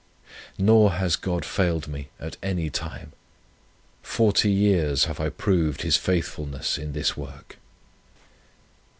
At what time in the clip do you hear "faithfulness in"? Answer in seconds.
5.95-6.93